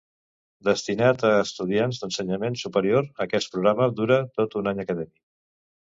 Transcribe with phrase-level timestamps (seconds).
[0.67, 5.19] Destinat a estudiants d"ensenyament superior, aquest programa dura tot un any acadèmic.